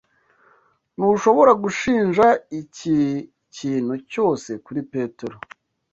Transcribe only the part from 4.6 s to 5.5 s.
kuri Petero.